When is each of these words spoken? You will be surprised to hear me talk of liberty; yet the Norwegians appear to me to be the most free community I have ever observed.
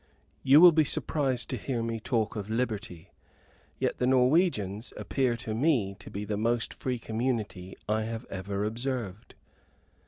You 0.41 0.61
will 0.61 0.71
be 0.71 0.83
surprised 0.83 1.47
to 1.51 1.57
hear 1.57 1.83
me 1.83 1.99
talk 1.99 2.35
of 2.35 2.49
liberty; 2.49 3.11
yet 3.77 3.99
the 3.99 4.07
Norwegians 4.07 4.91
appear 4.97 5.37
to 5.37 5.53
me 5.53 5.95
to 5.99 6.09
be 6.09 6.25
the 6.25 6.37
most 6.37 6.73
free 6.73 6.97
community 6.97 7.77
I 7.87 8.05
have 8.05 8.25
ever 8.31 8.65
observed. 8.65 9.35